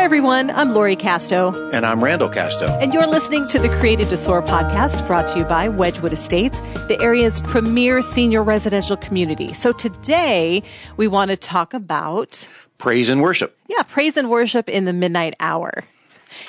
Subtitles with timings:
[0.00, 0.50] Hi, everyone.
[0.52, 1.70] I'm Lori Casto.
[1.74, 2.66] And I'm Randall Casto.
[2.80, 6.58] And you're listening to the Created to Soar podcast brought to you by Wedgewood Estates,
[6.88, 9.52] the area's premier senior residential community.
[9.52, 10.62] So today
[10.96, 13.58] we want to talk about praise and worship.
[13.68, 15.84] Yeah, praise and worship in the midnight hour.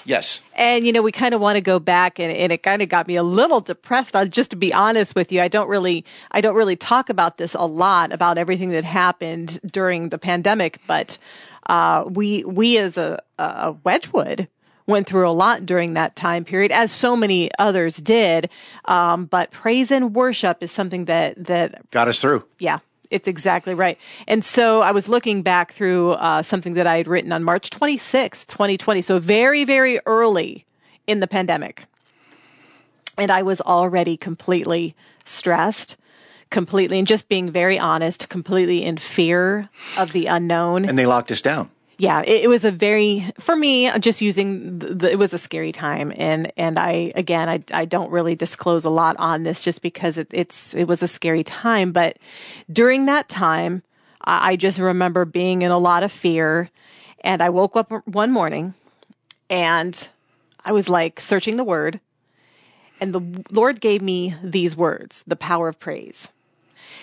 [0.06, 0.42] Yes.
[0.56, 2.88] And, you know, we kind of want to go back and, and it kind of
[2.88, 4.16] got me a little depressed.
[4.16, 5.42] I'll just to be honest with you.
[5.42, 9.60] I don't really, I don't really talk about this a lot about everything that happened
[9.70, 11.18] during the pandemic, but,
[11.68, 14.48] uh, we, we as a, a Wedgewood,
[14.88, 18.50] went through a lot during that time period, as so many others did.
[18.86, 22.44] Um, but praise and worship is something that that got us through.
[22.60, 22.80] Yeah,
[23.10, 23.98] it's exactly right.
[24.28, 27.70] And so I was looking back through uh, something that I had written on March
[27.70, 29.02] 26, 2020.
[29.02, 30.66] So very, very early
[31.08, 31.86] in the pandemic.
[33.18, 35.98] And I was already completely stressed,
[36.52, 40.86] completely, and just being very honest, completely in fear of the unknown.
[40.86, 41.72] And they locked us down.
[42.02, 45.72] Yeah, it, it, was a very for me just using the, it was a scary
[45.72, 49.84] time, and and I again I I don't really disclose a lot on this just
[49.84, 52.18] because it, it's it was a scary time, but
[52.72, 53.84] during that time,
[54.24, 56.72] I, I just remember being in a lot of fear,
[57.24, 58.74] and I woke up one morning,
[59.48, 60.08] and
[60.66, 62.00] I was like searching the Word,
[63.00, 66.30] and the Lord gave me these words: the power of praise.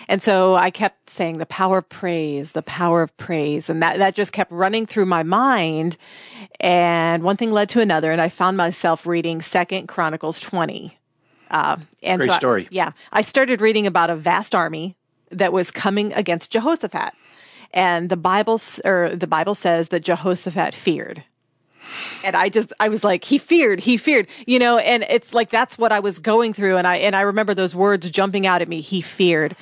[0.07, 3.69] And so I kept saying the power of praise, the power of praise.
[3.69, 5.97] And that, that just kept running through my mind.
[6.61, 8.13] And one thing led to another.
[8.13, 10.97] And I found myself reading Second Chronicles 20.
[11.51, 12.65] Uh, and Great so story.
[12.65, 12.93] I, yeah.
[13.13, 14.97] I started reading about a vast army
[15.31, 17.13] that was coming against Jehoshaphat.
[17.73, 21.25] And the Bible, or the Bible says that Jehoshaphat feared.
[22.25, 25.51] And I just, I was like, he feared, he feared, you know, and it's like,
[25.51, 26.77] that's what I was going through.
[26.77, 28.81] And I, and I remember those words jumping out at me.
[28.81, 29.57] He feared.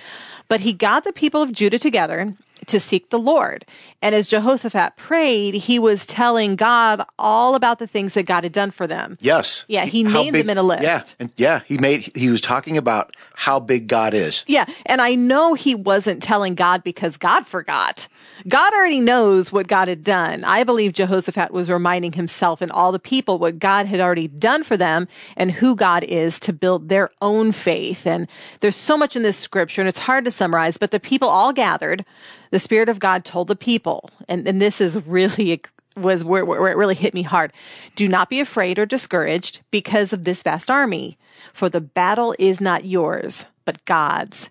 [0.48, 2.34] But he got the people of Judah together
[2.66, 3.64] to seek the Lord.
[4.02, 8.52] And as Jehoshaphat prayed, he was telling God all about the things that God had
[8.52, 9.16] done for them.
[9.20, 9.64] Yes.
[9.68, 10.82] Yeah, he how named big, them in a list.
[10.82, 14.44] Yeah, and yeah, he made he was talking about how big God is.
[14.46, 18.08] Yeah, and I know he wasn't telling God because God forgot.
[18.46, 20.44] God already knows what God had done.
[20.44, 24.62] I believe Jehoshaphat was reminding himself and all the people what God had already done
[24.62, 28.06] for them and who God is to build their own faith.
[28.06, 28.28] And
[28.60, 31.52] there's so much in this scripture and it's hard to summarize, but the people all
[31.52, 32.04] gathered.
[32.50, 35.62] The Spirit of God told the people, and, and this is really
[35.96, 37.52] was where, where it really hit me hard.
[37.94, 41.18] Do not be afraid or discouraged because of this vast army,
[41.54, 44.50] for the battle is not yours, but God's.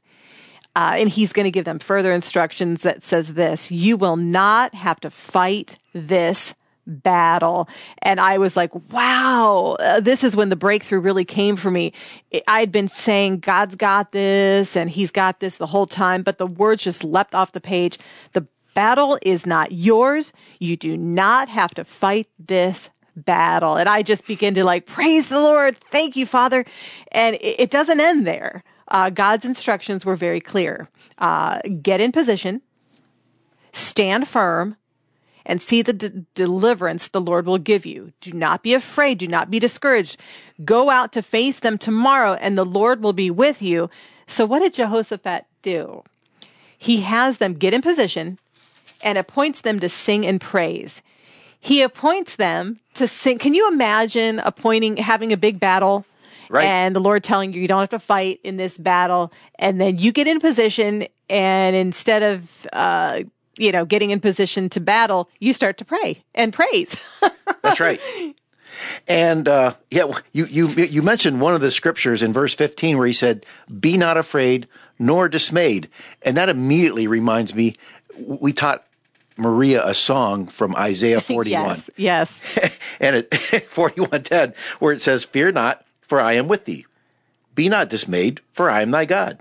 [0.75, 4.73] Uh, and he's going to give them further instructions that says this, you will not
[4.73, 6.53] have to fight this
[6.87, 7.67] battle.
[8.01, 11.93] And I was like, wow, uh, this is when the breakthrough really came for me.
[12.47, 16.47] I'd been saying, God's got this and he's got this the whole time, but the
[16.47, 17.97] words just leapt off the page.
[18.33, 20.33] The battle is not yours.
[20.59, 23.77] You do not have to fight this battle.
[23.77, 25.77] And I just begin to like, praise the Lord.
[25.91, 26.65] Thank you, Father.
[27.11, 30.89] And it, it doesn't end there uh, God's instructions were very clear.
[31.17, 32.61] Uh, get in position,
[33.73, 34.77] stand firm,
[35.45, 38.11] and see the de- deliverance the Lord will give you.
[38.21, 39.19] Do not be afraid.
[39.19, 40.17] Do not be discouraged.
[40.63, 43.89] Go out to face them tomorrow, and the Lord will be with you.
[44.27, 46.03] So, what did Jehoshaphat do?
[46.77, 48.39] He has them get in position
[49.03, 51.01] and appoints them to sing and praise.
[51.59, 53.37] He appoints them to sing.
[53.37, 56.05] Can you imagine appointing, having a big battle?
[56.49, 56.65] Right.
[56.65, 59.31] And the Lord telling you you don't have to fight in this battle.
[59.57, 63.21] And then you get in position and instead of, uh,
[63.57, 66.95] you know, getting in position to battle, you start to pray and praise.
[67.61, 67.99] That's right.
[69.07, 73.07] And uh, yeah, you you you mentioned one of the scriptures in verse 15 where
[73.07, 73.45] he said,
[73.79, 74.67] "Be not afraid
[74.99, 75.89] nor dismayed,"
[76.21, 77.75] and that immediately reminds me.
[78.17, 78.85] We taught
[79.37, 81.67] Maria a song from Isaiah 41.
[81.67, 82.79] yes, yes.
[82.99, 86.85] and it 41:10 where it says, "Fear not, for I am with thee.
[87.53, 89.39] Be not dismayed, for I am thy God.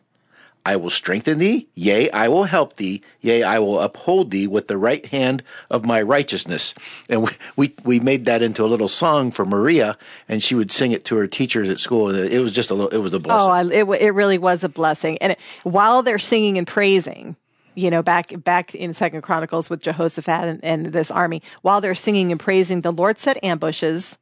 [0.66, 4.66] I will strengthen thee, yea, I will help thee, yea, I will uphold thee with
[4.66, 6.72] the right hand of my righteousness.
[7.09, 10.72] And we, we, we made that into a little song for Maria, and she would
[10.72, 12.09] sing it to her teachers at school.
[12.09, 13.50] And It was just a little, it was a blessing.
[13.50, 15.18] Oh, it, it really was a blessing.
[15.18, 17.36] And while they're singing and praising,
[17.74, 21.94] you know, back back in Second Chronicles with Jehoshaphat and, and this army, while they're
[21.94, 24.16] singing and praising, the Lord set ambushes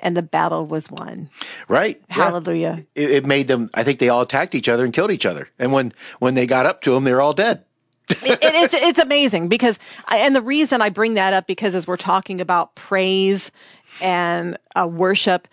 [0.00, 1.30] and the battle was won.
[1.68, 2.00] Right.
[2.08, 2.84] Hallelujah.
[2.94, 3.02] Yeah.
[3.02, 5.48] It, it, made them, I think they all attacked each other and killed each other.
[5.58, 7.64] And when, when they got up to them, they were all dead.
[8.10, 11.86] it, it's, it's amazing because, I, and the reason I bring that up because as
[11.86, 13.50] we're talking about praise
[14.00, 15.48] and uh, worship,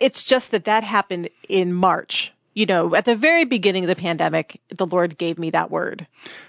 [0.00, 2.32] it's just that that happened in March.
[2.54, 6.06] You know, at the very beginning of the pandemic, the Lord gave me that word,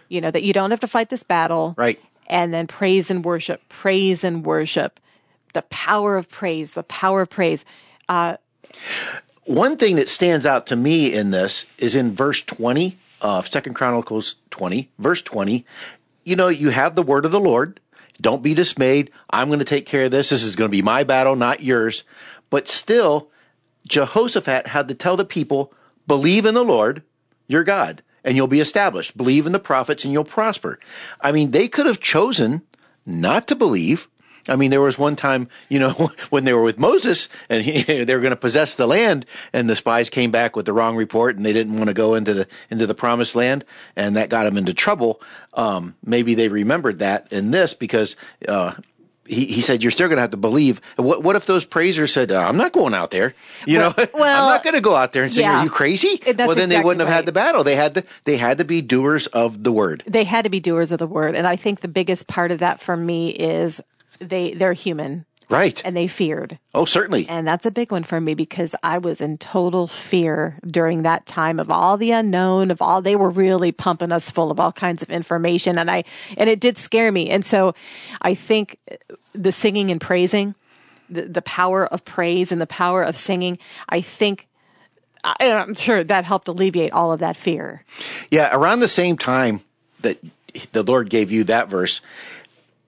[0.10, 1.76] you know, that you don't have to fight this battle.
[1.78, 1.98] Right.
[2.28, 5.00] And then praise and worship, praise and worship
[5.54, 7.64] the power of praise, the power of praise.
[8.10, 8.38] Uh,
[9.46, 13.74] One thing that stands out to me in this is in verse 20 of Second
[13.74, 15.66] Chronicles 20, verse 20.
[16.24, 17.80] You know, you have the word of the Lord.
[18.22, 19.12] Don't be dismayed.
[19.30, 20.30] I'm going to take care of this.
[20.30, 22.04] This is going to be my battle, not yours.
[22.50, 23.30] But still,
[23.88, 25.74] Jehoshaphat had to tell the people,
[26.08, 27.04] believe in the Lord,
[27.48, 29.18] your God, and you'll be established.
[29.18, 30.80] Believe in the prophets and you'll prosper.
[31.20, 32.62] I mean, they could have chosen
[33.06, 34.08] not to believe.
[34.48, 35.92] I mean, there was one time, you know,
[36.30, 39.70] when they were with Moses and he, they were going to possess the land and
[39.70, 42.34] the spies came back with the wrong report and they didn't want to go into
[42.34, 45.22] the, into the promised land and that got them into trouble.
[45.54, 48.16] Um, maybe they remembered that in this because,
[48.48, 48.74] uh,
[49.26, 50.82] he, he said, you're still going to have to believe.
[50.98, 53.34] What, what if those praisers said, uh, I'm not going out there?
[53.66, 55.60] You Well- know, well, I'm not going to go out there and say, yeah.
[55.60, 56.20] are you crazy?
[56.26, 57.16] That's well, then they wouldn't have right.
[57.16, 57.64] had the battle.
[57.64, 60.04] They had to, they had to be doers of the word.
[60.06, 61.36] they had to be doers of the word.
[61.36, 63.80] And I think the biggest part of that for me is
[64.24, 65.82] they, they're human Right.
[65.86, 66.58] and they feared.
[66.74, 67.28] oh, certainly.
[67.30, 71.26] And that's a big one for me because I was in total fear during that
[71.28, 74.72] time of all the unknown, of all they were really pumping us full of all
[74.72, 75.78] kinds of information.
[75.78, 76.06] And I,
[76.38, 77.30] and it did scare me.
[77.30, 77.76] And so
[78.22, 78.78] I think
[79.34, 80.56] the singing and praising,
[81.10, 83.60] the, the power of praise and the power of singing,
[83.90, 84.48] I think,
[85.24, 87.84] I, I'm sure that helped alleviate all of that fear.
[88.32, 89.62] Yeah, around the same time
[90.00, 90.18] that
[90.72, 92.02] the Lord gave you that verse,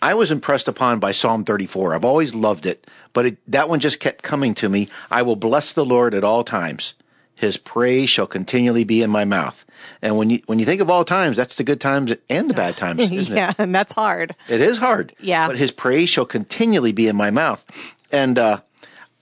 [0.06, 1.96] I was impressed upon by Psalm 34.
[1.96, 4.88] I've always loved it, but it, that one just kept coming to me.
[5.10, 6.94] I will bless the Lord at all times.
[7.34, 9.66] His praise shall continually be in my mouth.
[10.04, 12.54] And when you when you think of all times, that's the good times and the
[12.54, 13.50] bad times, isn't yeah.
[13.50, 13.56] it?
[13.57, 14.36] And that's hard.
[14.48, 15.16] It is hard.
[15.19, 15.48] Yeah.
[15.48, 17.66] But his praise shall continually be in my mouth.
[18.12, 18.62] And uh,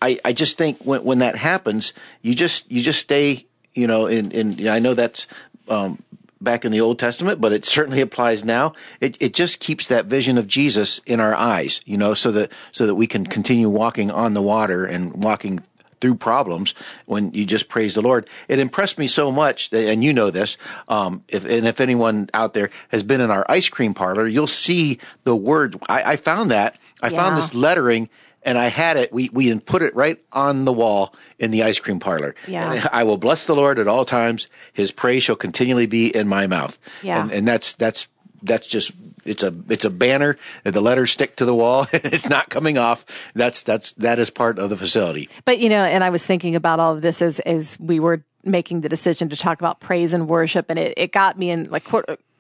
[0.02, 4.08] I, I just think when, when that happens, you just you just stay, you know,
[4.08, 5.28] in, in I know that's
[5.70, 6.04] um,
[6.44, 8.74] back in the Old Testament, but it certainly applies now.
[9.00, 12.52] It it just keeps that vision of Jesus in our eyes, you know, so that
[12.72, 15.64] so that we can continue walking on the water and walking
[16.04, 16.76] through problems
[17.06, 18.30] when you just praise the Lord.
[18.50, 20.58] It impressed me so much, that, and you know this.
[20.90, 24.48] Um, if and if anyone out there has been in our ice cream parlor, you'll
[24.48, 25.78] see the word.
[25.88, 26.78] I, I found that.
[27.02, 28.10] I found this lettering,
[28.46, 29.12] and I had it.
[29.12, 32.36] We we put it right on the wall in the ice cream parlor.
[32.48, 32.72] Yeah.
[32.72, 34.48] And I will bless the Lord at all times.
[34.74, 36.78] His praise shall continually be in my mouth.
[37.02, 37.22] Yeah.
[37.22, 38.08] And, and that's that's
[38.44, 38.92] that's just
[39.26, 40.38] it's a it's a banner.
[40.64, 41.88] The letters stick to the wall.
[41.94, 43.06] it's not coming off.
[43.34, 45.30] That's that's that is part of the facility.
[45.46, 48.24] But you know, and I was thinking about all of this as as we were
[48.44, 51.70] making the decision to talk about praise and worship, and it, it got me in
[51.70, 51.86] like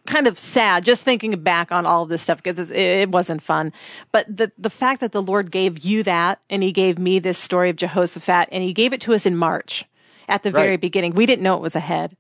[0.05, 3.41] kind of sad just thinking back on all of this stuff because it, it wasn't
[3.41, 3.71] fun.
[4.11, 7.37] But the the fact that the Lord gave you that, and He gave me this
[7.37, 9.85] story of Jehoshaphat, and He gave it to us in March
[10.27, 11.13] at the very beginning.
[11.13, 12.15] We didn't know it was ahead,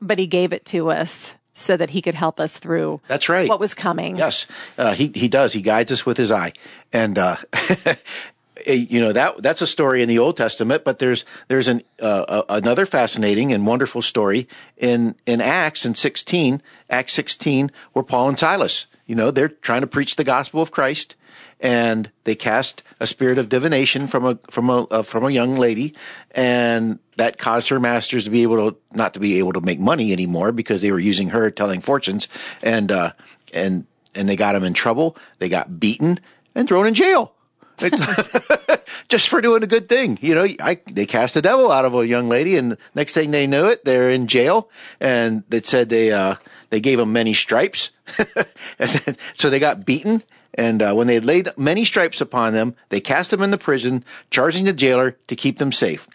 [0.00, 3.00] but He gave it to us so that He could help us through.
[3.08, 3.48] That's right.
[3.48, 4.16] What was coming?
[4.16, 5.52] Yes, uh, he he does.
[5.52, 6.52] He guides us with his eye,
[6.92, 7.36] and uh,
[8.74, 10.84] you know that that's a story in the Old Testament.
[10.84, 16.62] But there's there's an uh, another fascinating and wonderful story in in Acts in sixteen
[16.90, 20.70] Acts sixteen where Paul and Silas, you know, they're trying to preach the gospel of
[20.70, 21.14] Christ,
[21.60, 25.56] and they cast a spirit of divination from a from a uh, from a young
[25.56, 25.94] lady,
[26.32, 29.80] and that caused her masters to be able to not to be able to make
[29.80, 32.28] money anymore because they were using her telling fortunes,
[32.62, 33.12] and uh,
[33.54, 35.16] and and they got him in trouble.
[35.38, 36.18] They got beaten
[36.54, 37.35] and thrown in jail.
[39.08, 40.18] just for doing a good thing.
[40.20, 43.30] You know, I, they cast the devil out of a young lady and next thing
[43.30, 44.68] they knew it, they're in jail
[45.00, 46.36] and they said they, uh,
[46.70, 47.90] they gave them many stripes.
[48.78, 50.22] then, so they got beaten.
[50.54, 53.58] And, uh, when they had laid many stripes upon them, they cast them in the
[53.58, 56.08] prison, charging the jailer to keep them safe.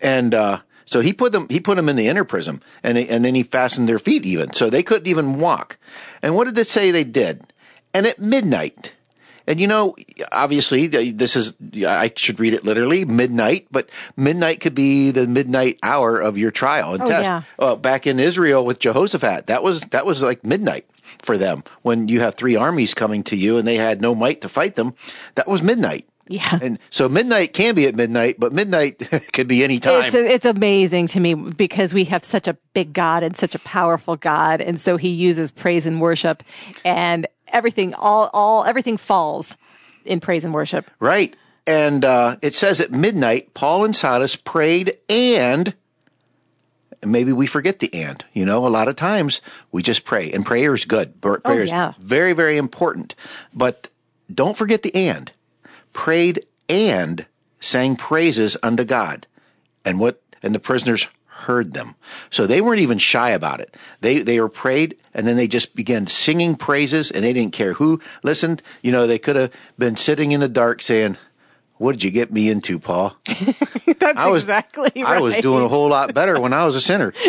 [0.00, 3.08] And, uh, so he put them, he put them in the inner prison and, they,
[3.08, 4.52] and then he fastened their feet even.
[4.52, 5.76] So they couldn't even walk.
[6.22, 7.52] And what did it say they did?
[7.92, 8.94] And at midnight,
[9.46, 9.94] and you know,
[10.32, 11.54] obviously, this is,
[11.86, 16.50] I should read it literally, midnight, but midnight could be the midnight hour of your
[16.50, 17.24] trial and Oh, test.
[17.28, 17.42] yeah.
[17.58, 20.86] Uh, back in Israel with Jehoshaphat, that was, that was like midnight
[21.22, 21.62] for them.
[21.82, 24.76] When you have three armies coming to you and they had no might to fight
[24.76, 24.94] them,
[25.34, 26.06] that was midnight.
[26.26, 26.58] Yeah.
[26.62, 28.98] And so midnight can be at midnight, but midnight
[29.34, 30.04] could be any time.
[30.06, 33.58] It's it's amazing to me because we have such a big God and such a
[33.58, 36.42] powerful God, and so He uses praise and worship,
[36.82, 39.56] and everything all all everything falls
[40.04, 40.90] in praise and worship.
[41.00, 41.34] Right.
[41.66, 45.72] And uh, it says at midnight, Paul and Silas prayed and
[47.02, 48.22] maybe we forget the and.
[48.34, 49.40] You know, a lot of times
[49.72, 51.20] we just pray, and prayer is good.
[51.22, 51.92] Prayer is Oh, yeah.
[51.98, 53.14] very, very important.
[53.54, 53.88] But
[54.32, 55.32] don't forget the and.
[55.94, 57.24] Prayed and
[57.60, 59.26] sang praises unto God.
[59.86, 60.20] And what?
[60.42, 61.08] And the prisoners
[61.44, 61.94] heard them.
[62.30, 63.76] So they weren't even shy about it.
[64.00, 67.74] They they were prayed and then they just began singing praises and they didn't care
[67.74, 68.62] who listened.
[68.82, 71.16] You know, they could have been sitting in the dark saying,
[71.78, 75.16] "What did you get me into, Paul?" That's I was exactly right.
[75.16, 77.12] I was doing a whole lot better when I was a sinner.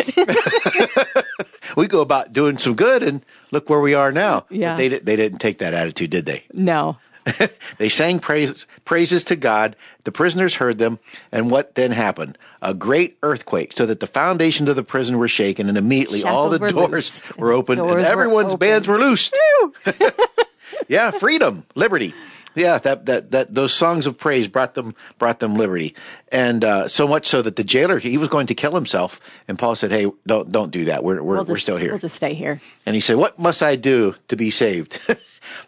[1.76, 4.46] we go about doing some good and look where we are now.
[4.48, 4.76] But Yeah.
[4.76, 6.44] they they didn't take that attitude, did they?
[6.52, 6.98] No.
[7.78, 9.76] they sang praise, praises to God.
[10.04, 10.98] The prisoners heard them.
[11.32, 12.38] And what then happened?
[12.62, 16.50] A great earthquake, so that the foundations of the prison were shaken, and immediately all
[16.50, 18.60] the were doors loosed, were opened, doors and were everyone's opened.
[18.60, 19.36] bands were loosed.
[20.88, 22.14] yeah, freedom, liberty.
[22.54, 25.94] Yeah, that, that, that, those songs of praise brought them, brought them liberty.
[26.32, 29.20] And, uh, so much so that the jailer, he was going to kill himself.
[29.46, 31.04] And Paul said, Hey, don't, don't do that.
[31.04, 31.90] We're, we're, We'll we're still here.
[31.90, 32.62] We'll just stay here.
[32.86, 34.98] And he said, What must I do to be saved?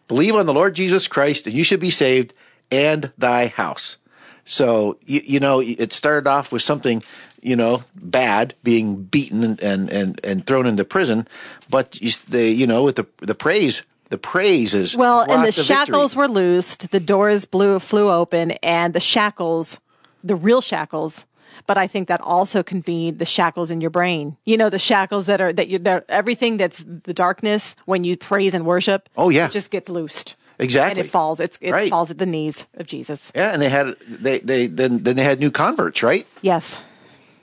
[0.06, 2.32] Believe on the Lord Jesus Christ, and you should be saved,
[2.70, 3.96] and thy house.
[4.44, 7.02] So, you, you know, it started off with something,
[7.42, 11.28] you know, bad, being beaten and, and, and, thrown into prison.
[11.68, 15.48] But you, the, you know, with the, the praise, the praise is Well, and the
[15.48, 15.64] victory.
[15.64, 19.78] shackles were loosed, the doors blew, flew open, and the shackles,
[20.24, 21.26] the real shackles.
[21.66, 24.36] But I think that also can be the shackles in your brain.
[24.44, 28.16] You know, the shackles that are that you that everything that's the darkness when you
[28.16, 29.08] praise and worship.
[29.16, 29.46] Oh, yeah.
[29.46, 30.34] it just gets loosed.
[30.60, 30.98] Exactly.
[31.00, 31.38] and it falls.
[31.38, 31.88] It's it Right.
[31.90, 33.30] falls at the knees of Jesus.
[33.34, 36.26] Yeah, and they had, they, they, then, then they had new converts, right?
[36.42, 36.78] Yes,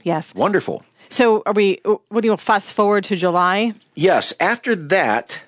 [0.03, 0.35] yes.
[0.35, 0.83] Wonderful.
[1.09, 1.79] So are we?
[2.09, 3.73] What do you fast forward to July?
[3.95, 4.33] Yes.
[4.41, 5.39] After that,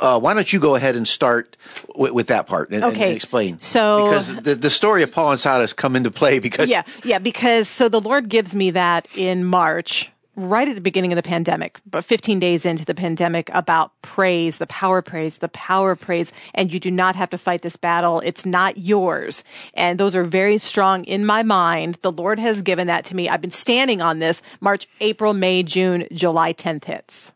[0.00, 1.56] uh, why don't you go ahead and start
[1.94, 3.14] with, with that part and, and Okay.
[3.14, 3.60] explain?
[3.60, 7.18] So- because the, the story of Paul and Silas come into play because yeah, yeah,
[7.18, 11.22] because so the Lord gives me that in March, right at the beginning of the
[11.22, 16.00] pandemic, but 15 days into the pandemic about praise, the power praise, the power of
[16.00, 18.20] praise, and you do not have to fight this battle.
[18.20, 19.42] It's not yours.
[19.72, 21.96] And those are very strong in my mind.
[22.02, 23.30] The Lord has given that to me.
[23.30, 27.32] I've been standing on this March, April, May, June, July 10th hits.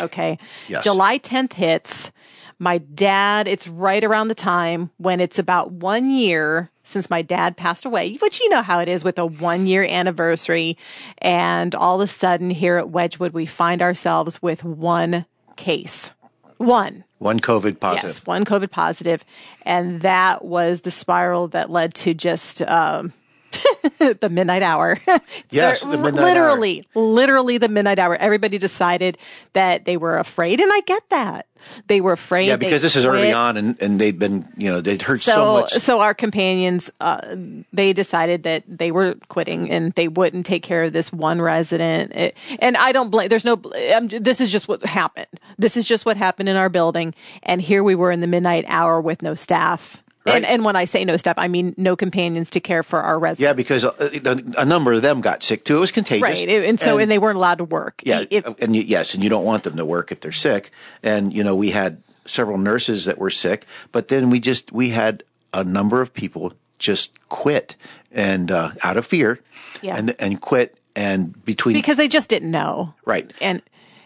[0.00, 0.38] Okay.
[0.68, 0.84] Yes.
[0.84, 2.12] July 10th hits.
[2.58, 7.56] My dad, it's right around the time when it's about one year since my dad
[7.56, 10.76] passed away, which you know how it is with a one year anniversary.
[11.18, 15.24] And all of a sudden here at Wedgwood, we find ourselves with one
[15.56, 16.10] case.
[16.58, 17.04] One.
[17.20, 18.10] one COVID positive.
[18.10, 19.24] Yes, one COVID positive,
[19.62, 23.14] and that was the spiral that led to just um,
[24.20, 24.98] the midnight hour.
[25.50, 28.14] Yes, the midnight literally, literally the midnight hour.
[28.16, 29.18] Everybody decided
[29.52, 31.46] that they were afraid, and I get that
[31.86, 32.48] they were afraid.
[32.48, 35.32] Yeah, because this is early on, and, and they'd been, you know, they'd heard so,
[35.32, 35.72] So, much.
[35.74, 37.20] so our companions, uh,
[37.72, 42.12] they decided that they were quitting and they wouldn't take care of this one resident.
[42.12, 43.28] It- and I don't blame.
[43.28, 43.60] There's no.
[43.92, 45.26] I'm, this is just what happened.
[45.58, 47.14] This is just what happened in our building.
[47.42, 50.02] And here we were in the midnight hour with no staff.
[50.34, 50.52] And, Right.
[50.52, 53.40] and when I say no staff, I mean no companions to care for our residents.
[53.42, 55.76] yeah, because a, a number of them got sick too.
[55.76, 56.48] It was contagious, right.
[56.48, 58.02] And so, and, they weren't allowed to work.
[58.04, 60.70] yeah, If- and you, yes, and you don't want them to work if they're sick.
[61.02, 64.90] And you know, we had several nurses that were sick, but then we just we
[64.90, 65.22] had
[65.52, 67.76] a number of people just quit
[68.12, 69.40] and uh, out of fear,
[69.82, 69.96] Yeah.
[69.96, 72.94] and and quit and between because they just didn't know.
[73.04, 73.32] Right.
[73.40, 73.62] And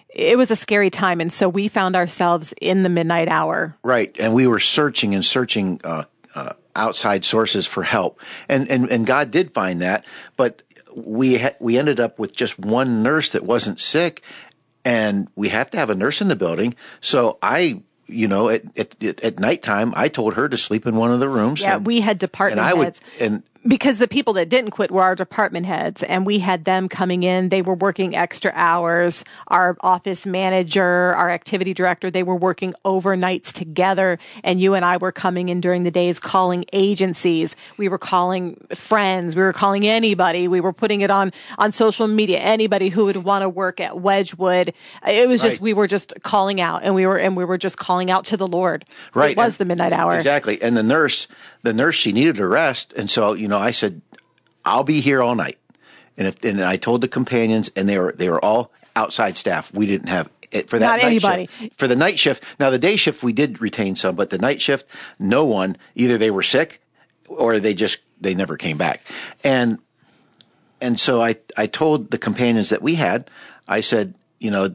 [0.08, 1.20] it was a scary time.
[1.20, 3.76] And so we found ourselves in the midnight hour.
[3.82, 6.04] Right, and we were searching and searching uh,
[6.34, 10.04] uh, outside sources for help, and and and God did find that,
[10.36, 10.62] but
[10.94, 14.22] we ha- we ended up with just one nurse that wasn't sick,
[14.84, 16.74] and we have to have a nurse in the building.
[17.00, 21.10] So I, you know, at at, at nighttime, I told her to sleep in one
[21.10, 21.60] of the rooms.
[21.60, 23.00] Yeah, and- we had department and I would heads.
[23.20, 26.88] and because the people that didn't quit were our department heads and we had them
[26.88, 27.48] coming in.
[27.48, 29.24] They were working extra hours.
[29.48, 34.96] Our office manager our activity director they were working overnights together and you and i
[34.96, 37.56] were coming in during the days calling agencies.
[37.76, 39.34] We were calling friends.
[39.34, 40.48] We were calling anybody.
[40.48, 42.38] We were putting it on on social media.
[42.38, 44.72] Anybody who would want to work at wedgwood
[45.06, 45.60] it was just Right.
[45.62, 48.36] we were just calling out and we were and we were just calling out to
[48.36, 48.84] the lord.
[49.14, 50.14] Right it was and- the midnight hour.
[50.16, 50.60] Exactly.
[50.60, 51.26] And the nurse,
[51.62, 54.00] the nurse, she needed a rest, and so you know, I said,
[54.64, 55.58] I'll be here all night.
[56.16, 59.72] And if, and I told the companions, and they were they were all outside staff.
[59.74, 61.48] We didn't have it for that Not night anybody.
[61.58, 61.78] shift.
[61.78, 64.60] For the night shift, now the day shift we did retain some, but the night
[64.62, 64.86] shift,
[65.18, 65.76] no one.
[65.96, 66.80] Either they were sick,
[67.28, 69.00] or they just they never came back.
[69.42, 69.78] And
[70.80, 73.28] and so I I told the companions that we had,
[73.66, 74.68] I said, you know,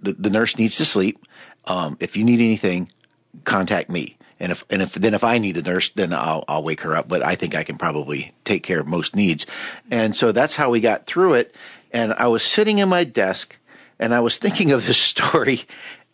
[0.00, 1.18] the, the nurse needs to sleep.
[1.66, 2.90] Um, if you need anything,
[3.44, 4.15] contact me.
[4.38, 6.94] And if and if then if I need a nurse, then I'll I'll wake her
[6.96, 7.08] up.
[7.08, 9.46] But I think I can probably take care of most needs.
[9.90, 11.54] And so that's how we got through it.
[11.92, 13.56] And I was sitting in my desk
[13.98, 15.62] and I was thinking of this story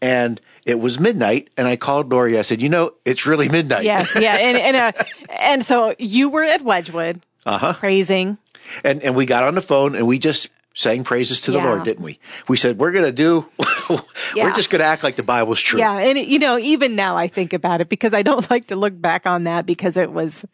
[0.01, 2.39] and it was midnight and I called Lori.
[2.39, 3.83] I said, you know, it's really midnight.
[3.85, 4.93] Yes, yeah, and and, uh,
[5.41, 7.73] and so you were at Wedgwood, Uh-huh.
[7.75, 8.39] praising.
[8.85, 11.67] And and we got on the phone and we just sang praises to the Yeah.
[11.67, 12.19] Lord, didn't we?
[12.49, 13.47] We said we're going to do.
[13.91, 15.79] we're just going to act like the Bible's true.
[15.79, 18.77] Yeah, and you know, even now I think about it because I don't like to
[18.77, 20.45] look back on that because it was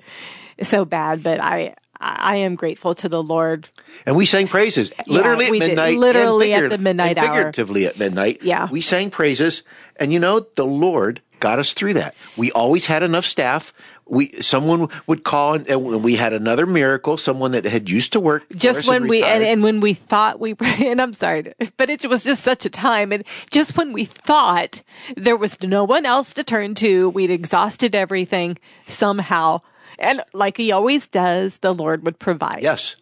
[0.63, 1.23] so bad.
[1.23, 3.69] But I, I am grateful to the Lord.
[4.07, 5.69] And we sang praises literally we at did.
[5.71, 5.93] midnight.
[5.93, 7.35] and Literally at the midnight and hour.
[7.37, 8.43] Figuratively at midnight.
[8.43, 8.69] Yeah.
[8.71, 9.63] We sang praises.
[9.97, 12.15] And you know, the Lord got us through that.
[12.37, 13.73] We always had enough staff.
[14.09, 17.17] We someone would call and, and we had another miracle.
[17.17, 20.41] Someone that had used to work Just and when we and, and when we thought
[20.41, 24.05] we and I'm sorry, but it was just such a time and just when we
[24.05, 24.83] thought
[25.17, 29.61] there was no one else to turn to, we'd exhausted everything somehow.
[29.99, 32.63] And like he always does, the Lord would provide.
[32.63, 32.97] Yes,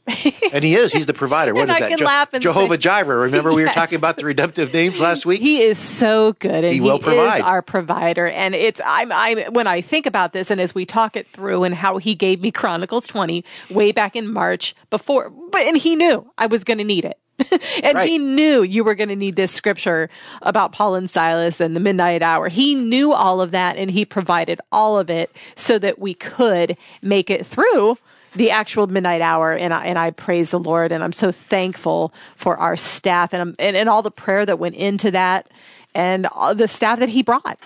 [0.53, 0.93] and he is.
[0.93, 1.55] He's the provider.
[1.55, 2.31] What is that?
[2.33, 3.17] and Jehovah say- Jireh.
[3.17, 5.41] Remember we were talking about the redemptive names last week.
[5.41, 7.38] He is so good, and He he, will provide.
[7.38, 8.26] is our provider.
[8.29, 11.65] And it's I'm I when I think about this, and as we talk it through,
[11.65, 15.97] and how he gave me Chronicles 20 way back in March before, but and he
[15.97, 17.19] knew I was going to need it.
[17.83, 18.09] and Right.
[18.09, 20.09] he knew you were going to need this scripture
[20.43, 22.49] about Paul and Silas and the midnight hour.
[22.49, 26.76] He knew all of that and he provided all of it so that we could
[27.02, 27.99] make it through
[28.35, 29.52] the actual midnight hour.
[29.52, 33.55] And I, and I praise the Lord and I'm so thankful for our staff and,
[33.59, 35.49] and, and all the prayer that went into that
[35.95, 37.59] and the staff that he brought.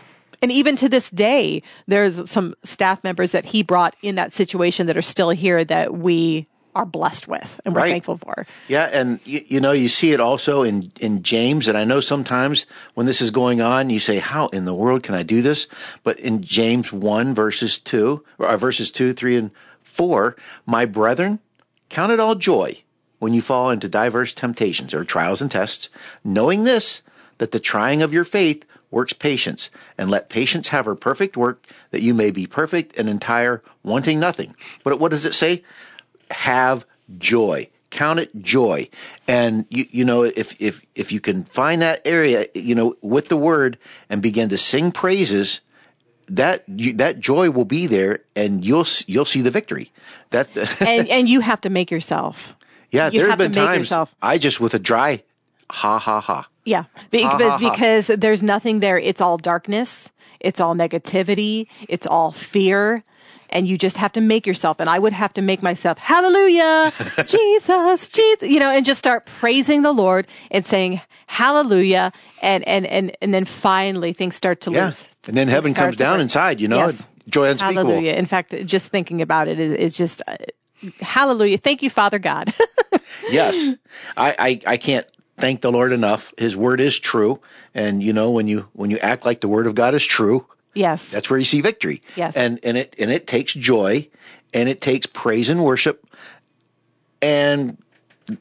[0.43, 4.87] And even to this day, there's some staff members that he brought in that situation
[4.87, 7.91] that are still here that we are blessed with and we're Right.
[7.91, 8.47] thankful for.
[8.69, 12.01] Yeah, and you, you know you see it also in in James, and I know
[12.01, 15.43] sometimes when this is going on, you say, "How in the world can I do
[15.43, 15.67] this?"
[16.05, 19.51] But in James one verses two or verses two, three, and
[19.83, 20.37] four,
[20.67, 21.41] my brethren,
[21.89, 22.79] count it all joy
[23.19, 25.89] when you fall into diverse temptations or trials and tests,
[26.25, 27.03] knowing this
[27.39, 31.65] that the trying of your faith works patience, and let patience have her perfect work,
[31.91, 34.55] that you may be perfect and entire, wanting nothing.
[34.83, 35.63] But what does it say?
[36.31, 36.87] Have
[37.19, 37.69] joy.
[37.91, 38.89] Count it joy.
[39.27, 43.29] And you, you know, if, if, if you can find that area, you know, with
[43.29, 45.61] the word and begin to sing praises,
[46.29, 49.91] that, you, that joy will be there and you'll, you'll see the victory.
[50.31, 50.49] That,
[50.81, 52.55] and and you have to make yourself.
[52.91, 54.15] yeah, you there have been times yourself.
[54.23, 55.25] I just with a dry
[55.71, 56.47] ha ha ha.
[56.65, 57.71] Yeah, Be- Ha, because ha, ha.
[57.71, 58.99] because there's nothing there.
[58.99, 60.11] It's all darkness.
[60.39, 61.67] It's all negativity.
[61.89, 63.03] It's all fear.
[63.51, 64.81] And you just have to make yourself.
[64.81, 66.93] And I would have to make myself, Hallelujah,
[67.27, 72.13] Jesus, Jesus, you know, and just start praising the Lord and saying Hallelujah.
[72.43, 74.87] And and and and then finally things start to Yeah.
[74.87, 75.09] lose.
[75.27, 77.07] And then heaven comes down inside, you know, Yes.
[77.29, 77.91] joy unspeakable.
[77.91, 78.13] Hallelujah.
[78.15, 80.37] In fact, just thinking about it is, is just uh,
[81.01, 81.59] Hallelujah.
[81.59, 82.53] Thank you, Father God.
[83.29, 83.75] Yes.
[84.17, 86.33] I, I, I can't thank the Lord enough.
[86.37, 87.41] His word is true.
[87.75, 90.47] And you know, when you, when you act like the word of God is true,
[90.75, 91.09] yes.
[91.09, 92.03] that's where you see victory.
[92.17, 92.37] Yes.
[92.37, 94.09] And, and it, and it takes joy
[94.53, 96.07] and it takes praise and worship.
[97.23, 97.79] And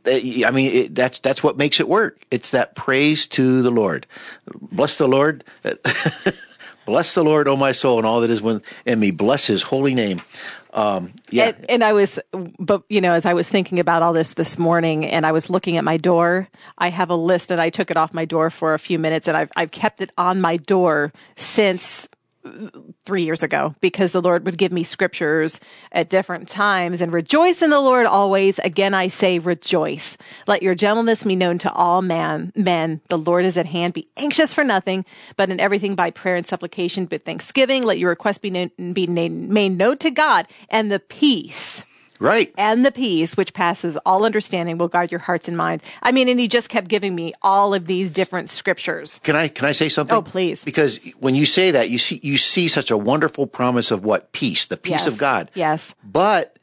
[0.06, 2.24] uh, I mean, it, that's, that's what makes it work.
[2.32, 4.06] It's that praise to the Lord.
[4.62, 5.44] Bless the Lord.
[6.86, 9.12] Bless the Lord, O my soul, and all that is within me.
[9.12, 10.24] Bless his holy name.
[10.74, 11.50] Um, yeah.
[11.50, 14.58] And, and I was, but you know, as I was thinking about all this this
[14.58, 17.92] morning, and I was looking at my door, I have a list, and I took
[17.92, 20.58] it off my door for a few minutes, and I've I've kept it on my
[20.58, 22.08] door since
[23.05, 25.59] three years ago because the Lord would give me scriptures
[25.91, 28.59] at different times and rejoice in the Lord always.
[28.59, 30.17] Again, I say rejoice.
[30.47, 33.01] Let your gentleness be known to all man, men.
[33.09, 33.93] The Lord is at hand.
[33.93, 38.09] Be anxious for nothing, but in everything by prayer and supplication, but thanksgiving, let your
[38.09, 41.83] request be, known, be named, made known to God and the peace
[42.19, 42.53] right.
[42.58, 45.84] and the peace which passes all understanding will guard your hearts and minds.
[46.03, 49.19] I mean, and he just kept giving me all of these different scriptures.
[49.23, 50.15] Can I can I say something?
[50.15, 50.63] Oh, please.
[50.63, 54.32] Because when you say that, you see you see such a wonderful promise of what
[54.32, 55.08] peace, the peace Yes.
[55.08, 55.51] of God.
[55.55, 55.95] Yes.
[56.03, 56.58] But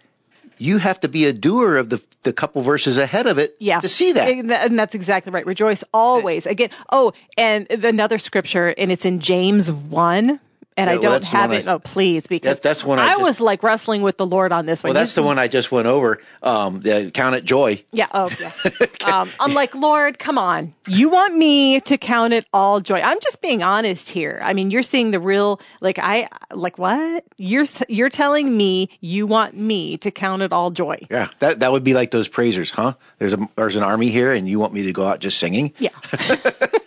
[0.58, 3.78] you have to be a doer of the the couple verses ahead of it yeah.
[3.78, 4.28] to see that.
[4.28, 5.46] And and that's exactly right.
[5.46, 6.44] Rejoice always.
[6.46, 10.40] Again, oh, and another scripture, and it's in James 1.
[10.78, 11.66] And I Yeah, well, don't that's have it.
[11.66, 14.52] I- oh, please, because That- that's one I just- was like wrestling with the Lord
[14.52, 14.92] on this one.
[14.92, 16.20] well, that's the one I just went over.
[16.42, 17.82] Um, the count it joy.
[17.92, 18.08] Yeah.
[18.12, 18.86] Oh, yeah.
[19.20, 20.74] um, I'm like, Lord, come on.
[20.86, 23.00] You want me to count it all joy?
[23.00, 24.38] I'm just being honest here.
[24.44, 27.24] I mean, you're seeing the real, like, I, like, what?
[27.38, 30.98] You're, you're telling me you want me to count it all joy.
[31.10, 32.94] Yeah, that that would be like those praisers, huh?
[33.18, 35.72] There's a there's an army here, and you want me to go out just singing?
[35.78, 35.88] Yeah.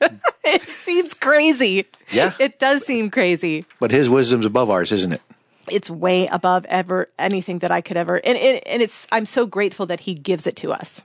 [0.44, 1.86] it seems crazy.
[2.10, 2.34] Yeah.
[2.38, 3.64] It does seem crazy.
[3.80, 5.22] But His wisdom's above ours, isn't it?
[5.70, 9.44] It's way above ever anything that I could ever, and, and, and it's, I'm so
[9.44, 11.02] grateful that he gives it to us.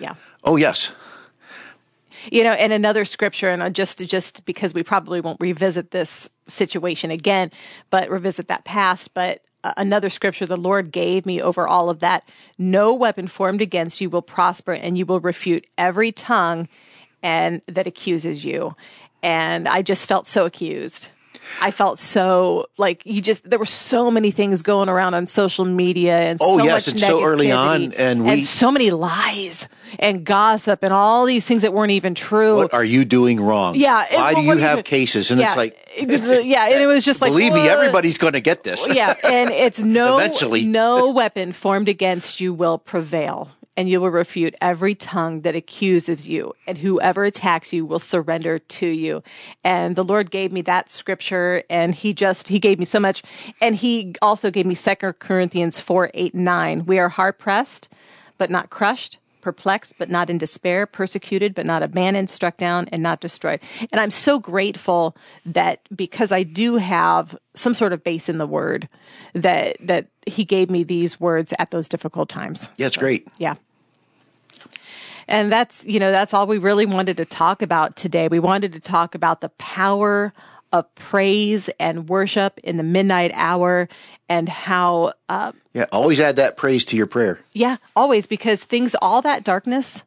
[0.00, 0.14] Yeah.
[0.44, 0.92] Oh yes,
[2.30, 7.10] you know and another scripture and just just because we probably won't revisit this situation
[7.10, 7.50] again
[7.90, 12.00] but revisit that past but uh, another scripture the Lord gave me over all of
[12.00, 12.24] that.
[12.58, 16.68] No weapon formed against you will prosper, and you will refute every tongue
[17.22, 18.74] and that accuses you.
[19.22, 21.08] And I just felt so accused.
[21.60, 25.64] I felt so like you just there were so many things going around on social
[25.64, 27.56] media and Oh, so yes, much it's so early negativity
[27.88, 32.14] on, and we- so many lies and gossip and all these things that weren't even
[32.14, 32.56] true.
[32.56, 33.74] What are you doing wrong?
[33.74, 35.32] Yeah, it- Why well, do you have you- cases?
[35.32, 38.40] And yeah, it's like, yeah, and it was just like believe me, everybody's going to
[38.40, 38.86] get this.
[38.88, 40.62] yeah, and it's no Eventually.
[40.64, 46.28] no weapon formed against you will prevail, and you will refute every tongue that accuses
[46.28, 49.22] you, and whoever attacks you will surrender to you.
[49.64, 53.22] And the Lord gave me that scripture, and He just He gave me so much,
[53.60, 56.86] and He also gave me Second Corinthians four eight and nine.
[56.86, 57.88] We are hard pressed,
[58.38, 59.18] but not crushed.
[59.40, 63.58] Perplexed, but not in despair, persecuted, but not abandoned, struck down, and not destroyed.
[63.90, 68.46] And I'm so grateful that because I do have some sort of base in the
[68.46, 68.88] word,
[69.34, 72.68] that that he gave me these words at those difficult times.
[72.76, 73.28] Yeah, it's great.
[73.38, 73.54] Yeah.
[75.28, 78.28] And that's, you know, that's all we really wanted to talk about today.
[78.28, 80.32] We wanted to talk about the power
[80.72, 83.88] of praise and worship in the midnight hour
[84.28, 87.38] and how, uh, Yeah, always add that praise to your prayer.
[87.52, 90.02] yeah, always because things, all that darkness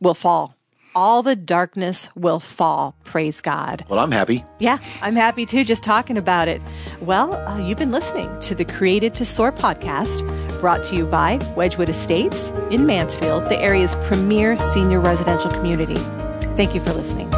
[0.00, 0.54] will fall.
[0.94, 2.94] All the darkness will fall.
[3.04, 3.84] Praise God.
[3.88, 4.44] Well, I'm happy.
[4.58, 6.60] Yeah, I'm happy too, just talking about it.
[7.00, 10.20] Well, uh, you've been listening to the Created to Soar podcast,
[10.60, 15.96] brought to you by Wedgwood Estates in Mansfield, the area's premier senior residential community.
[16.56, 17.30] Thank you for listening.